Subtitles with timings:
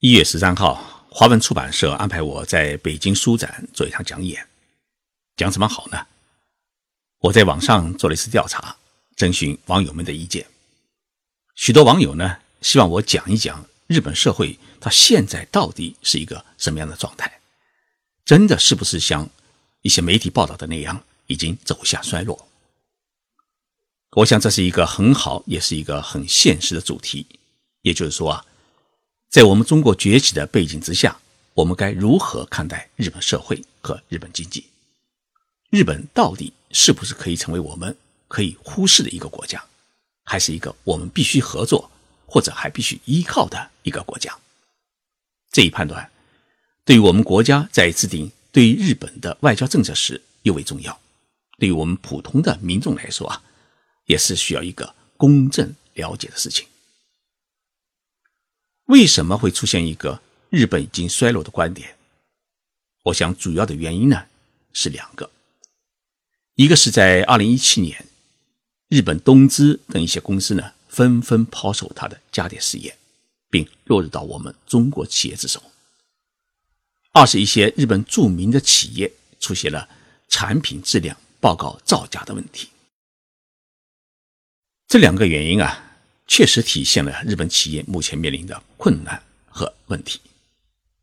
[0.00, 4.46] 一月十三号，华文出版社安排我在北京书展做一场讲演，
[5.36, 6.06] 讲什么好呢？
[7.18, 8.76] 我在网上做了一次调查，
[9.16, 10.46] 征询网友们的意见。
[11.56, 17.40] 许多网友呢，希望我讲一讲日本社会它现在到底是一个什么样的状态，
[18.24, 19.28] 真的是不是像
[19.82, 22.46] 一些媒体报道的那样，已经走向衰落？
[24.12, 27.26] 我想这是一个很好，也是一个很现实的主题。
[27.82, 28.44] 也就是说啊。
[29.28, 31.20] 在我们中国崛起的背景之下，
[31.52, 34.64] 我们该如何看待日本社会和日本经济？
[35.68, 37.94] 日本到底是不是可以成为我们
[38.26, 39.62] 可以忽视的一个国家，
[40.24, 41.90] 还是一个我们必须合作
[42.24, 44.34] 或者还必须依靠的一个国家？
[45.52, 46.10] 这一判断
[46.86, 50.98] 对于我们国家在制定对日本的外交政策时尤为重要。
[51.58, 53.42] 对于我们普通的民众来说啊，
[54.06, 56.66] 也是需要一个公正了解的事情。
[58.88, 61.94] 为什么会出现一个日本已经衰落的观点？
[63.04, 64.24] 我想主要的原因呢
[64.72, 65.30] 是两个，
[66.54, 68.06] 一个是在二零一七年，
[68.88, 72.96] 日本东芝等一些公司呢纷纷抛售它的家电事业，
[73.50, 75.60] 并落入到我们中国企业之手；
[77.12, 79.86] 二是一些日本著名的企业出现了
[80.28, 82.70] 产品质量报告造假的问题。
[84.86, 85.84] 这两个原因啊。
[86.28, 90.20] 确实体现了日本企业目前面临的困难和问题，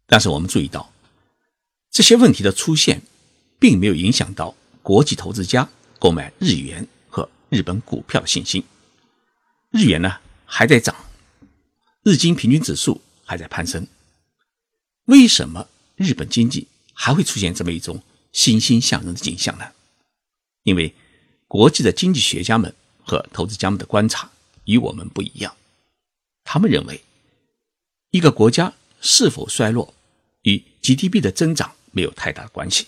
[0.05, 0.93] 但是我们注意到，
[1.91, 3.01] 这些问题的出现，
[3.59, 5.67] 并没有影响到国际投资家
[5.99, 8.63] 购买日元和日本股票的信心。
[9.71, 10.95] 日元呢还在涨，
[12.03, 13.85] 日经平均指数还在攀升。
[15.05, 18.01] 为什么日本经济还会出现这么一种
[18.31, 19.65] 欣欣向荣的景象呢？
[20.63, 20.95] 因为
[21.47, 22.73] 国际的经济学家们
[23.03, 24.31] 和投资家们的观察。
[24.65, 25.55] 与我们不一样，
[26.43, 27.03] 他们认为，
[28.11, 29.93] 一个国家是否衰落
[30.43, 32.87] 与 GDP 的增长没有太大的关系，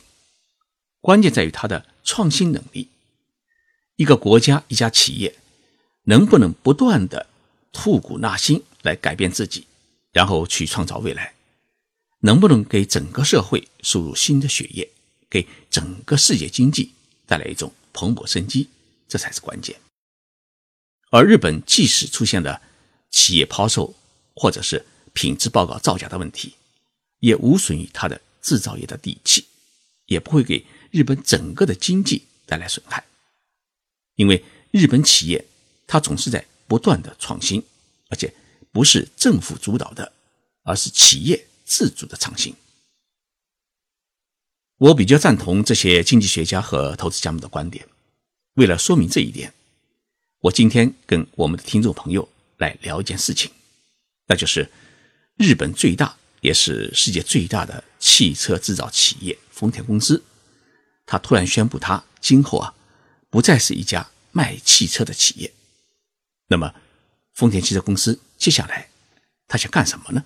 [1.01, 2.89] 关键在于它的创新能力。
[3.95, 5.35] 一个国家、一家企业
[6.03, 7.25] 能不能不断的
[7.71, 9.65] 吐骨纳新来改变自己，
[10.11, 11.33] 然后去创造未来，
[12.19, 14.87] 能不能给整个社会输入新的血液，
[15.29, 16.91] 给整个世界经济
[17.25, 18.69] 带来一种蓬勃生机，
[19.07, 19.75] 这才是关键。
[21.09, 22.61] 而日本即使出现了
[23.09, 23.95] 企业抛售
[24.35, 26.55] 或者是品质报告造假的问题，
[27.19, 29.45] 也无损于它的制造业的底气，
[30.07, 33.05] 也不会给日本整个的经济带来损害。
[34.15, 35.45] 因为日本企业
[35.85, 37.63] 它总是在不断的创新，
[38.09, 38.33] 而且
[38.71, 40.11] 不是政府主导的，
[40.63, 42.53] 而是企业自主的创新。
[44.77, 47.87] 我比较赞同这些经济学家和投资家们的观点。
[48.55, 49.53] 为了说明这一点。
[50.41, 53.51] 我今天跟我们的听众朋友来聊一件事情，
[54.27, 54.69] 那就是
[55.35, 60.23] 日本最大也是世界最大的汽车制造企业丰田公司，
[61.07, 62.75] 他突然宣布他今后啊
[63.31, 65.51] 不再是一家卖汽车的企业。
[66.49, 66.71] 那么，
[67.33, 68.89] 丰田汽车公司接下来
[69.47, 70.23] 他想干什么呢？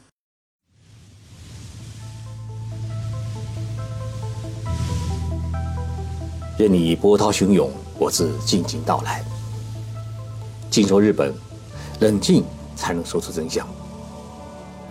[6.59, 9.23] 任你波涛汹涌，我自静静到来。
[10.71, 11.35] 静说日本，
[11.99, 12.45] 冷静
[12.77, 13.67] 才能说出真相。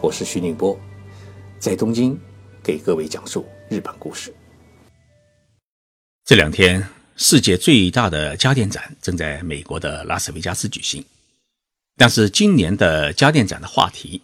[0.02, 0.78] 我是徐宁波，
[1.58, 2.20] 在东京
[2.62, 4.30] 给各位讲述日本故事。
[6.26, 6.86] 这两天，
[7.16, 11.02] 世界最大的家电展正在美国的拉斯维加斯举行，
[11.96, 14.20] 但是今年的家电展的话题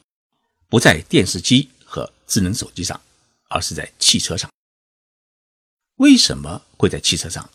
[0.69, 3.01] 不在电视机和智能手机上，
[3.49, 4.51] 而是在汽车上。
[5.95, 7.49] 为什么会在汽车上？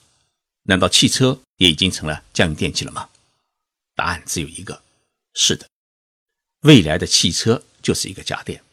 [0.64, 3.08] 难道汽车也已经成了家用电器了吗？
[3.96, 4.82] 答案只有一个，
[5.34, 5.68] 是的，
[6.62, 8.64] 未来的汽车就是一个家电，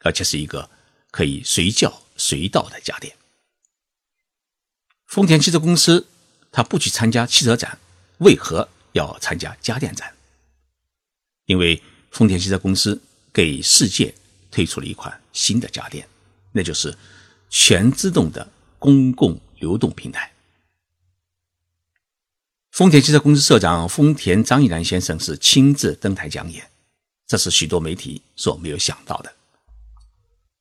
[0.00, 0.70] 而且是一个
[1.10, 3.16] 可以随叫随到的家电。
[5.06, 6.06] 丰田汽车公司
[6.52, 7.78] 它不去参加汽车展，
[8.18, 10.14] 为何要参加家电展？
[11.46, 11.82] 因为
[12.12, 14.14] 丰田汽车公司给世界
[14.50, 16.08] 推出了一款新的家电，
[16.52, 16.96] 那就是
[17.48, 18.48] 全自动的
[18.78, 20.32] 公共流动平台。
[22.70, 26.70] 丰田汽车公司社长丰田章一郎先生是亲自登台讲演，
[27.26, 29.34] 这是许多媒体所没有想到的。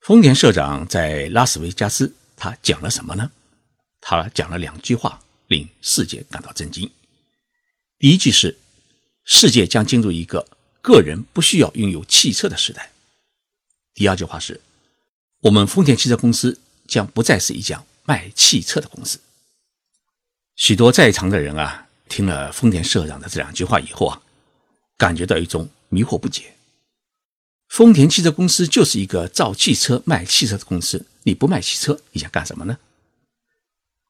[0.01, 3.29] 丰田社长在拉斯维加斯，他讲了什么呢？
[4.01, 6.89] 他讲了两句话，令世界感到震惊。
[7.99, 8.57] 第一句是：
[9.23, 10.47] 世界将进入一个
[10.81, 12.91] 个人不需要拥有汽车的时代。
[13.93, 14.59] 第二句话是：
[15.41, 19.19] 我们丰田汽车公司将不再是一家卖汽车的公司。
[20.55, 21.85] 许多在场的人啊。
[22.09, 24.21] 听了丰田社长的这两句话以后啊，
[24.97, 26.55] 感觉到一种迷惑不解。
[27.69, 31.05] 丰田汽车公司就是一个造汽车、卖汽车的公司。
[31.23, 32.77] 你不卖汽车，你想干什么呢？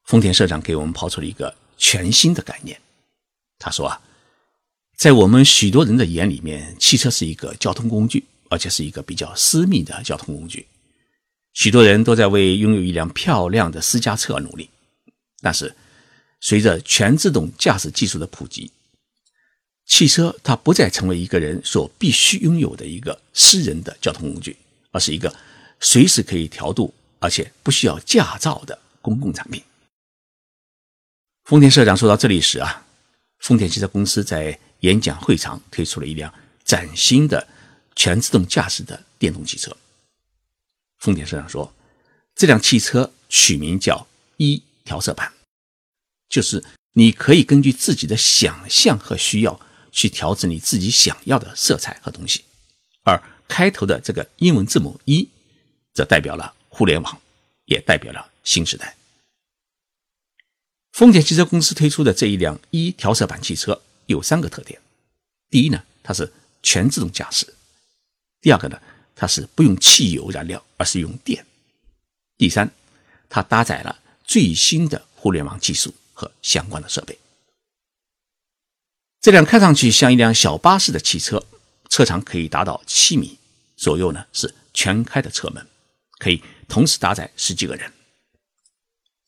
[0.06, 2.80] 丰田社长给我们抛出了一个全新的概念。
[3.60, 4.02] 他说啊，
[4.96, 10.66] 在我们许多人的眼里面，汽车是一个交通工具，而且是一个比较私密的交通工具。
[11.54, 14.70] 许多人都在为拥有一辆漂亮的私家车而努力。
[15.42, 15.76] 但是，
[16.40, 18.72] 随着全自动驾驶技术的普及，
[19.86, 24.56] 汽车它不再成为一个人所必须拥有的一个私人的交通工具，
[24.92, 25.36] 而是一个
[25.80, 29.62] 随时可以调度而且不需要驾照的公共产品。
[31.44, 32.86] 丰田社长说到这里时啊，
[33.40, 36.34] 丰田汽车公司在演讲会场推出了一辆
[36.64, 37.48] 崭新的
[37.96, 39.76] 全自动驾驶的电动汽车。
[41.00, 41.74] 丰田社长说，
[42.36, 44.08] 这辆汽车取名叫
[44.38, 45.34] 一调色盘，
[46.30, 49.60] 就是你可以根据自己的想象和需要。
[49.92, 52.46] 去调整你自己想要的色彩和东西，
[53.04, 55.28] 而开头的这个英文字母一，
[55.96, 57.20] 则代表了互联网，
[57.66, 58.96] 也代表了新时代。
[60.92, 64.80] 丰田汽车公司推出的这一辆一调色板汽车有三个特点：
[65.50, 67.48] 第一呢，它是全自动驾驶；
[68.42, 68.80] 第二个呢，
[69.16, 71.44] 它是不用汽油燃料，而是用电；
[72.38, 72.72] 第三，
[73.28, 77.18] 它搭载了最新的互联网技术和相关的设备。
[79.22, 81.46] 这辆看上去像一辆小巴士的汽车，
[81.88, 83.38] 车长可以达到七米
[83.78, 85.66] 左右呢，是全开的车门，
[86.18, 87.90] 可以同时搭载十几个人。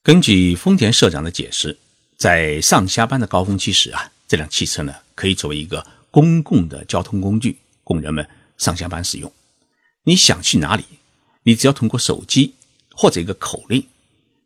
[0.04, 1.78] 根据丰田社长的解释，
[2.18, 8.28] 在上下班的高峰期时啊，这辆汽车呢可以作为一个公共的交通工具，供人们
[8.58, 9.32] 上下班使用。
[10.04, 10.84] 你想去哪里，
[11.44, 12.54] 你只要通过手机
[12.94, 13.88] 或者一个口令，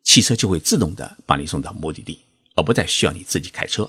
[0.04, 2.20] 汽车就会自动的把你送到目的地，
[2.56, 3.88] 而不再需要你自己开车。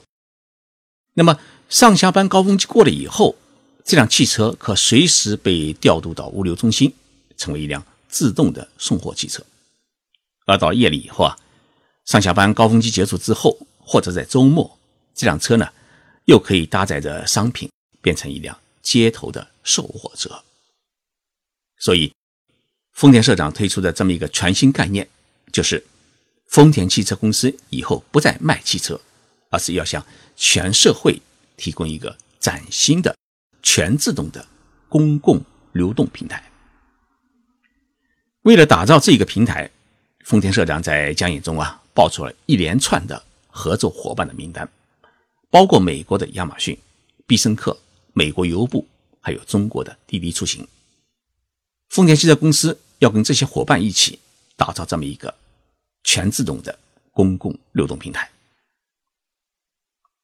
[1.16, 3.36] 那么上下班高峰期过了以后，
[3.84, 6.94] 这辆汽车可随时被调度到物流中心，
[7.36, 9.44] 成为一辆自动的送货汽车。
[10.46, 11.36] 而到夜里以后啊，
[12.06, 14.78] 上下班高峰期结束之后，或者在周末，
[15.16, 15.68] 这辆车呢，
[16.26, 17.70] 又可以搭载着商品，
[18.02, 20.44] 变成一辆街头的售货车。
[21.80, 22.14] 所以，
[22.94, 25.08] 丰田社长推出的这么一个全新概念，
[25.52, 25.86] 就是
[26.48, 29.00] 丰田汽车公司以后不再卖汽车。
[29.50, 30.06] 而是要向
[30.36, 31.22] 全社会
[31.56, 33.16] 提供一个崭新的
[33.64, 34.46] 全自动的
[34.90, 35.42] 公共
[35.72, 36.52] 流动平台。
[38.42, 39.72] 为了打造这个平台，
[40.26, 44.70] 丰田社长在讲演中啊，报出了一连串的合作伙伴的名单，
[45.50, 46.78] 包括美国的亚马逊、
[47.26, 47.80] 必胜客、
[48.12, 48.86] 美国邮布，
[49.22, 50.68] 还有中国的滴滴出行。
[51.88, 54.20] 丰田汽车公司要跟这些伙伴一起
[54.58, 55.34] 打造这么一个
[56.08, 56.80] 全自动的
[57.12, 58.32] 公共流动平台。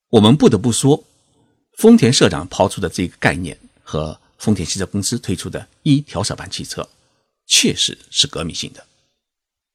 [0.07, 1.03] 我们不得不说，
[1.77, 6.87] 丰田社长抛出的这个概念和丰田汽车公司推出的一调色板汽车，
[7.47, 8.87] 确实是革命性的，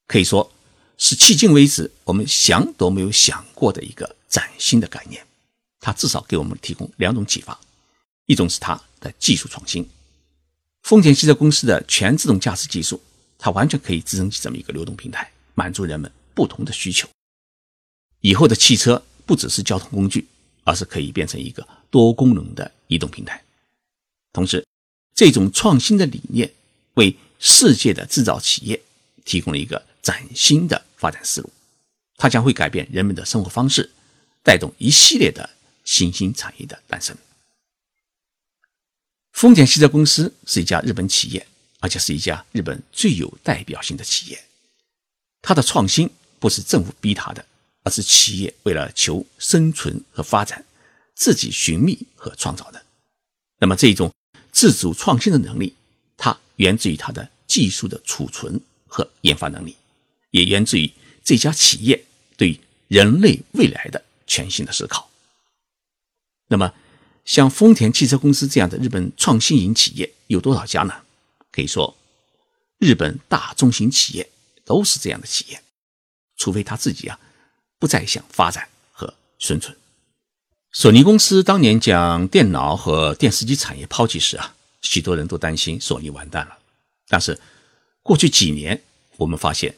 [0.07, 0.51] 可以说
[0.97, 5.23] 是迄今为止我们想都没有想过的一个崭新的概念。
[5.79, 7.57] 它至少给我们提供两种启发：
[8.25, 9.87] 一种是它的技术创新，
[10.81, 12.99] 丰田汽车公司的全自动驾驶技术，
[13.37, 17.07] 它完全可以支撑起这么一个流动平台，满足人们不同的需求。
[18.21, 19.03] 以后的汽车。
[19.29, 20.27] 不只是交通工具，
[20.63, 21.61] 而是可以变成一个
[21.91, 23.39] 多功能的移动平台。
[24.33, 24.65] 同时，
[25.13, 26.51] 这种创新的理念
[26.95, 28.81] 为世界的制造企业
[29.23, 31.53] 提供了一个崭新的发展思路，
[32.17, 33.91] 它将会改变人们的生活方式，
[34.41, 35.47] 带动一系列的
[35.85, 37.15] 新兴产业的诞生。
[39.33, 41.45] 丰田汽车公司是一家日本企业，
[41.81, 44.43] 而且是一家日本最有代表性的企业。
[45.41, 47.45] 它的创新不是政府逼它的。
[47.81, 50.65] 而是企业为了求生存和发展，
[51.15, 52.85] 自己寻觅和创造的。
[53.57, 54.13] 那么这种
[54.51, 55.73] 自主创新的能力，
[56.17, 59.77] 它源自于它的技术的储存和研发能力，
[60.31, 60.91] 也源自于
[61.23, 62.03] 这家企业
[62.35, 65.09] 对人类未来的全新的思考。
[66.49, 66.73] 那么，
[67.23, 70.93] 像丰田汽车公司这样的日本创新型企业有多少家呢？
[71.49, 71.97] 可以说，
[72.77, 74.29] 日本大中型企业
[74.69, 75.63] 都是这样的企业，
[76.37, 77.19] 除非他自己啊。
[77.79, 79.73] 不再想发展和生存。
[80.73, 86.57] 索尼公司当年将电脑和电视机产业抛弃时啊，许多人都担心索尼完蛋了。
[87.07, 87.39] 但是
[88.03, 88.83] 过去几年，
[89.15, 89.73] 我们发现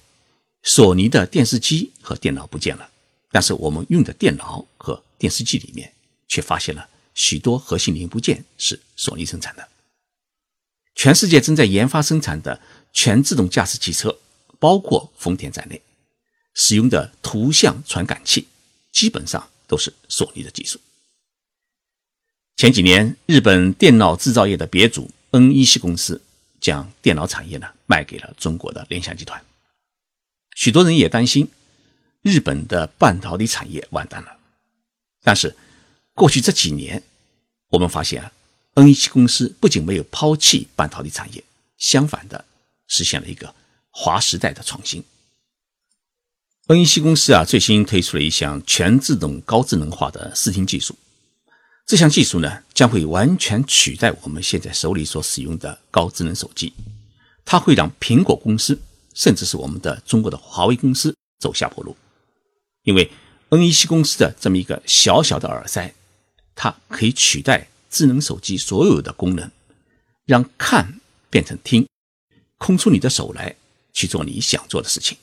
[0.64, 2.90] 索尼的电视机和电脑不见了，
[3.32, 5.94] 但是我们用的电脑和电视机里面
[6.28, 9.70] 却发现了许多核心零部件是索尼生产的。
[10.96, 12.60] 全世界正在研发生产的
[12.92, 14.18] 全自动驾驶汽车，
[14.62, 15.82] 包括丰田在内。
[16.54, 18.48] 使用的图像传感器
[18.92, 20.80] 基本上都是索尼的技术。
[22.58, 26.22] 前几年，日本电脑制造业的别祖 NEC 公司
[26.60, 29.44] 将电脑产业呢卖给了中国的联想集团。
[30.56, 31.50] 许多人也担心
[32.22, 34.38] 日本的半导体产业完蛋了。
[35.24, 35.56] 但是
[36.14, 37.02] 过去这几年，
[37.70, 38.32] 我们发现啊
[38.76, 41.42] ，NEC 公司不仅没有抛弃半导体产业，
[41.78, 42.44] 相反的
[42.88, 43.56] 实现了一个
[43.92, 45.04] 划时代的创新。
[46.68, 50.96] NEC 公司啊，最新推出了一项全自动高智能化的视听技术。
[51.86, 56.72] 这项技术呢，将会完全取代我们现在手里所使用的高智能手机。
[57.44, 58.80] 它会让苹果公司，
[59.14, 61.98] 甚至是我们的中国的华为公司走下坡路。
[62.84, 63.12] 因为
[63.50, 65.94] NEC 公司的这么一个小小的耳塞，
[66.56, 69.52] 它可以取代智能手机所有的功能，
[70.26, 71.86] 让看变成听，
[72.58, 73.56] 空出你的手来
[73.94, 75.18] 去做你想做的事情。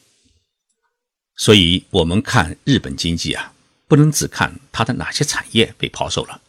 [1.37, 3.53] 所以，我们看日本经济啊，
[3.87, 6.41] 不能只看它的哪些产业被抛售了，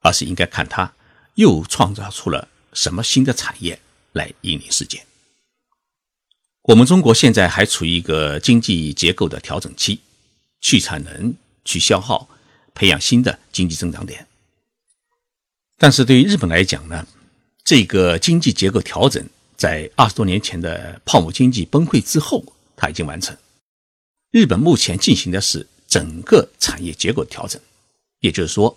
[0.00, 0.92] 而是应该看它
[1.34, 3.80] 又创造出了什么新的产业
[4.12, 5.04] 来引领世界。
[6.64, 10.00] 我们中国现在还处于一个经济结构的调整期，
[10.60, 12.28] 去产能、去消耗，
[12.74, 14.26] 培养新的经济增长点。
[15.78, 17.06] 但是对于日本来讲呢，
[17.64, 22.44] 这个经济结构调整在二十多年前的泡沫经济崩溃之后，
[22.76, 23.36] 它已经完成。
[24.30, 27.60] 日本目前进行的是整个产业结构调整，
[28.20, 28.76] 也就是说，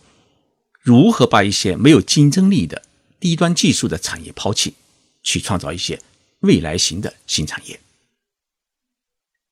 [0.81, 2.83] 如何把一些没有竞争力的
[3.19, 4.75] 低端技术的产业抛弃，
[5.23, 5.99] 去创造一些
[6.41, 7.79] 未来型的新产业。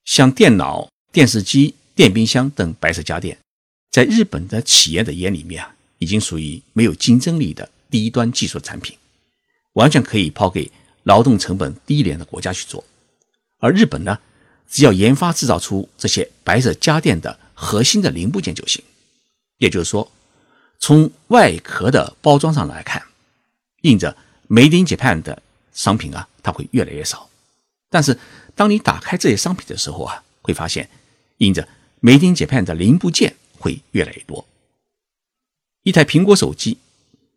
[0.03, 3.39] 像电脑、电视机、电冰箱等白色家电，
[3.89, 8.96] 在日本的企业的眼里面啊，已经属于没有竞争力的低端技术产品，
[9.74, 10.72] 完全可以抛给
[11.05, 12.83] 劳动成本低廉的国家去做，
[13.57, 14.19] 而日本呢？
[14.67, 18.83] 只要研发制造出这些白色家电的核心的零部件就行。
[19.59, 20.12] 也就是说，
[20.79, 23.01] 从外壳的包装上来看，
[23.83, 24.17] 印着
[24.50, 27.29] “Made in Japan” 的商品啊，它会越来越少。
[27.91, 28.17] 但是，
[28.55, 30.89] 当你打开这些商品的时候啊，会发现
[31.38, 31.65] 印着
[32.01, 34.45] “Made in Japan” 的零部件会越来越多。
[35.83, 36.79] 一台苹果手机，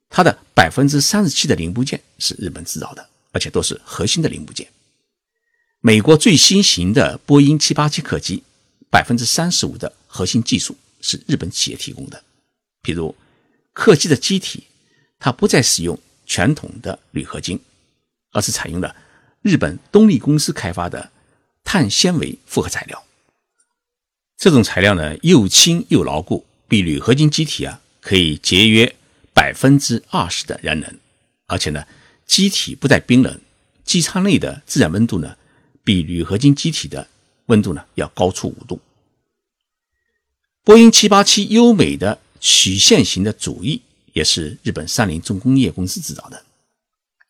[0.09, 4.69] 它的百分之三十七的零部件是日本制造的，而且都是核心的零部件。
[5.81, 8.43] 美国最新型的波音787客机，
[8.91, 12.23] 百分之三十五的核心技术是日本企业提供的。
[12.83, 13.15] 比如，
[13.73, 14.65] 客机的机体，
[15.19, 17.61] 它不再使用传统的铝合金，
[18.33, 18.97] 而是采用了
[19.43, 21.11] 日本东丽公司开发的
[21.63, 23.05] 碳纤维复合材料。
[24.37, 28.97] 这种材料呢，又轻又牢固，比铝合金机体啊可以节约
[29.33, 30.99] 百分之二十的燃能，
[31.47, 31.85] 而且呢，
[32.29, 33.41] 机体不再冰冷，
[33.85, 35.37] 机舱内的自然温度呢。
[35.83, 37.09] 比铝合金机体的
[37.47, 38.79] 温度呢要高出五度。
[40.63, 43.81] 波音787优美的曲线型的主翼
[44.13, 46.45] 也是日本三菱重工业公司制造的，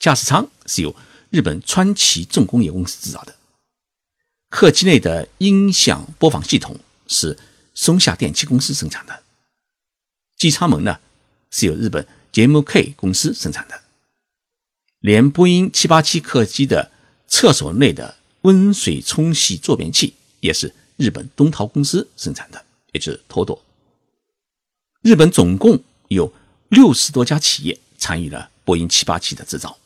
[0.01, 0.93] 驾驶舱是由
[1.31, 3.37] 日本川崎重工业公司制造的，
[4.49, 6.77] 客机内的音响播放系统
[7.07, 7.39] 是
[7.77, 9.23] 松下电器公司生产的，
[10.37, 10.99] 机舱门呢
[11.53, 13.81] 是由日本 JMK 公司生产的，
[15.09, 16.91] 连波音787客机的
[17.27, 18.17] 厕所内的。
[18.43, 23.61] 温水冲洗坐便器也是日本东陶公司生产的，也就是托多。
[25.03, 26.33] 日本总共有
[26.69, 29.77] 六十多家企业参与了波音787的制造，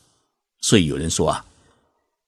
[0.61, 1.45] 所以有人说啊，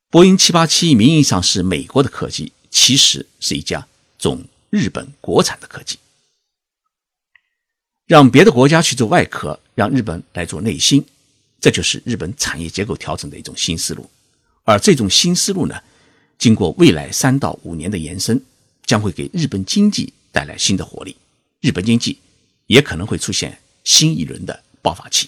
[0.10, 3.88] 波音787名义上是美国的客机，其实是一家
[4.18, 6.00] 总日本国产的客机。
[8.08, 11.06] 让别的国家去做外壳，让日本来做内芯，
[11.66, 14.08] 这就是日本产业结构调整的一种新思路。
[14.66, 15.82] 而这种新思路呢？
[16.38, 18.40] 经过未来三到五年的延伸，
[18.86, 21.18] 将会给日本经济带来新的活力，
[21.62, 22.20] 日本经济
[22.68, 25.28] 也可能会出现新一轮的爆发期。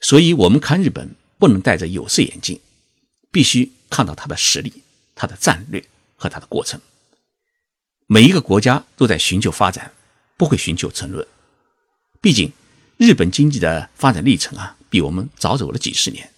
[0.00, 2.58] 所以，我们看日本不能戴着有色眼镜，
[3.30, 4.82] 必须看到它的实力、
[5.14, 5.84] 它的战略
[6.16, 6.80] 和它的过程。
[8.08, 9.92] 每一个国家都在寻求发展，
[10.36, 11.24] 不会寻求沉沦。
[12.20, 12.52] 毕竟，
[12.96, 16.30] 日本经济的发展历程啊，比我们早走了几十年，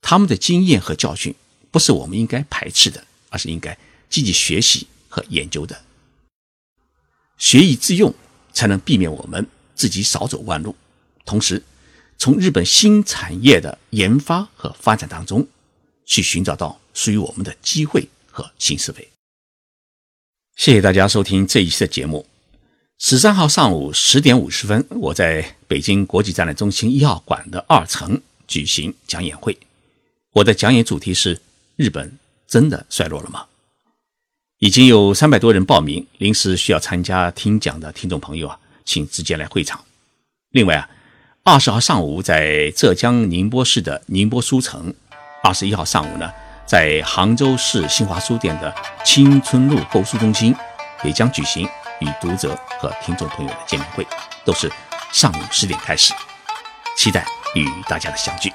[0.00, 1.34] 他们的经验和教训。
[1.70, 3.76] 不是我们应该排斥的，而是应该
[4.08, 5.82] 积极学习和研究的。
[7.36, 8.14] 学以致用，
[8.52, 10.76] 才能避免我们自己少走弯路。
[11.24, 11.64] 同时，
[12.16, 15.48] 从日本新产业的研发和发展当中，
[16.06, 19.08] 去寻找到属于我们的机会和新思维。
[20.54, 22.24] 谢谢大家收听这一期的节目。
[22.98, 29.58] 十三号上午十点五十分，我在北京国际展览中心一号馆的二层举行讲演会。
[30.32, 31.40] 我的讲演主题是。
[31.76, 33.46] 日本真的衰落了吗？
[34.60, 39.84] 已经有三百多人报名，临时需要参加听讲的听众朋友啊，请直接来会场。
[40.50, 40.88] 另外啊，
[41.42, 44.94] 二十号上午在浙江宁波市的宁波书城，
[45.42, 46.30] 二十一号上午呢，
[46.64, 48.72] 在杭州市新华书店的
[49.04, 50.54] 青春路购书中心，
[51.02, 51.68] 也将举行
[52.00, 54.06] 与读者和听众朋友的见面会，
[54.44, 54.70] 都是
[55.12, 56.12] 上午十点开始，
[56.96, 57.24] 期待
[57.54, 58.52] 与大家的相聚。